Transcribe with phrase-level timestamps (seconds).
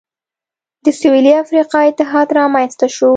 [0.85, 3.09] د سوېلي افریقا اتحاد رامنځته شو.